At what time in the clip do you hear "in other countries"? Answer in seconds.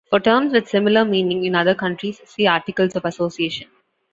1.45-2.19